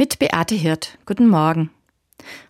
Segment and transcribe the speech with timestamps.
[0.00, 0.96] Mit Beate Hirt.
[1.06, 1.70] Guten Morgen.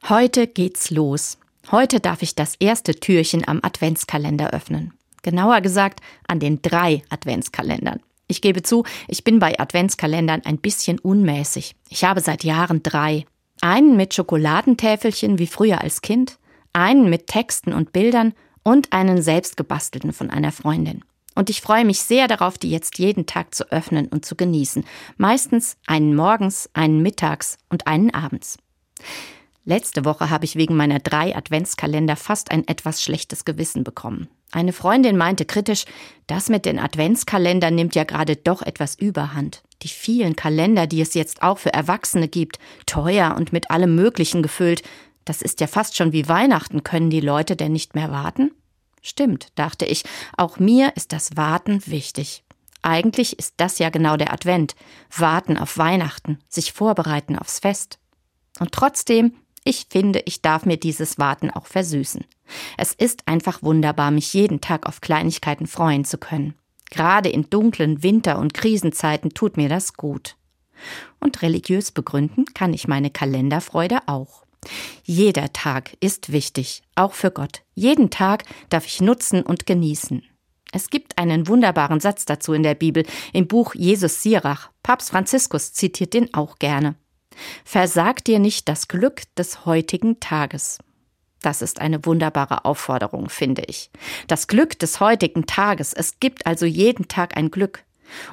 [0.06, 1.38] Heute geht's los.
[1.70, 4.92] Heute darf ich das erste Türchen am Adventskalender öffnen.
[5.22, 8.00] Genauer gesagt an den drei Adventskalendern.
[8.26, 11.74] Ich gebe zu, ich bin bei Adventskalendern ein bisschen unmäßig.
[11.88, 13.24] Ich habe seit Jahren drei.
[13.62, 16.36] Einen mit Schokoladentäfelchen wie früher als Kind,
[16.74, 21.02] einen mit Texten und Bildern und einen selbstgebastelten von einer Freundin.
[21.38, 24.84] Und ich freue mich sehr darauf, die jetzt jeden Tag zu öffnen und zu genießen.
[25.18, 28.58] Meistens einen morgens, einen mittags und einen abends.
[29.64, 34.26] Letzte Woche habe ich wegen meiner drei Adventskalender fast ein etwas schlechtes Gewissen bekommen.
[34.50, 35.84] Eine Freundin meinte kritisch,
[36.26, 39.62] das mit den Adventskalendern nimmt ja gerade doch etwas überhand.
[39.82, 44.42] Die vielen Kalender, die es jetzt auch für Erwachsene gibt, teuer und mit allem Möglichen
[44.42, 44.82] gefüllt,
[45.24, 48.50] das ist ja fast schon wie Weihnachten, können die Leute denn nicht mehr warten?
[49.08, 50.04] Stimmt, dachte ich,
[50.36, 52.44] auch mir ist das Warten wichtig.
[52.82, 54.76] Eigentlich ist das ja genau der Advent.
[55.16, 57.98] Warten auf Weihnachten, sich vorbereiten aufs Fest.
[58.60, 59.32] Und trotzdem,
[59.64, 62.22] ich finde, ich darf mir dieses Warten auch versüßen.
[62.76, 66.54] Es ist einfach wunderbar, mich jeden Tag auf Kleinigkeiten freuen zu können.
[66.90, 70.36] Gerade in dunklen Winter- und Krisenzeiten tut mir das gut.
[71.18, 74.44] Und religiös begründen kann ich meine Kalenderfreude auch.
[75.04, 77.62] Jeder Tag ist wichtig, auch für Gott.
[77.74, 80.22] Jeden Tag darf ich nutzen und genießen.
[80.72, 84.70] Es gibt einen wunderbaren Satz dazu in der Bibel, im Buch Jesus Sirach.
[84.82, 86.96] Papst Franziskus zitiert den auch gerne.
[87.64, 90.78] Versag dir nicht das Glück des heutigen Tages.
[91.40, 93.90] Das ist eine wunderbare Aufforderung, finde ich.
[94.26, 95.92] Das Glück des heutigen Tages.
[95.92, 97.84] Es gibt also jeden Tag ein Glück.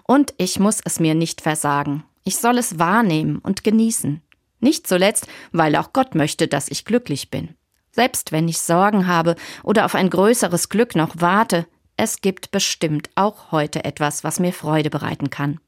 [0.04, 2.04] Und ich muss es mir nicht versagen.
[2.24, 4.22] Ich soll es wahrnehmen und genießen.
[4.60, 7.56] Nicht zuletzt, weil auch Gott möchte, dass ich glücklich bin.
[7.92, 11.66] Selbst wenn ich Sorgen habe oder auf ein größeres Glück noch warte,
[11.98, 15.60] es gibt bestimmt auch heute etwas, was mir Freude bereiten kann.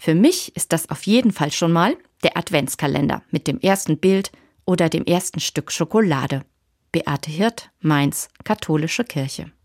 [0.00, 4.32] Für mich ist das auf jeden Fall schon mal der Adventskalender mit dem ersten Bild
[4.64, 6.42] oder dem ersten Stück Schokolade.
[6.90, 9.52] Beate Hirt, Mainz, Katholische Kirche.